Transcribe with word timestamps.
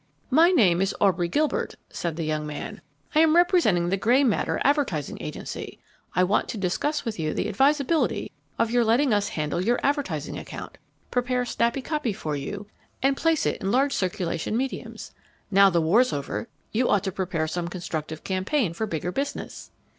"My 0.31 0.49
name 0.49 0.81
is 0.81 0.95
Aubrey 0.99 1.27
Gilbert," 1.27 1.75
said 1.91 2.15
the 2.15 2.23
young 2.25 2.47
man. 2.47 2.81
"I 3.13 3.19
am 3.19 3.35
representing 3.35 3.89
the 3.89 3.97
Grey 3.97 4.23
Matter 4.23 4.59
Advertising 4.63 5.19
Agency. 5.21 5.77
I 6.15 6.23
want 6.23 6.49
to 6.49 6.57
discuss 6.57 7.05
with 7.05 7.19
you 7.19 7.35
the 7.35 7.47
advisability 7.47 8.31
of 8.57 8.71
your 8.71 8.83
letting 8.83 9.13
us 9.13 9.29
handle 9.29 9.61
your 9.63 9.79
advertising 9.83 10.39
account, 10.39 10.79
prepare 11.11 11.45
snappy 11.45 11.83
copy 11.83 12.13
for 12.13 12.35
you, 12.35 12.65
and 13.03 13.15
place 13.15 13.45
it 13.45 13.61
in 13.61 13.69
large 13.69 13.93
circulation 13.93 14.57
mediums. 14.57 15.13
Now 15.51 15.69
the 15.69 15.81
war's 15.81 16.11
over, 16.11 16.47
you 16.71 16.89
ought 16.89 17.03
to 17.03 17.11
prepare 17.11 17.47
some 17.47 17.67
constructive 17.67 18.23
campaign 18.23 18.73
for 18.73 18.87
bigger 18.87 19.11
business." 19.11 19.69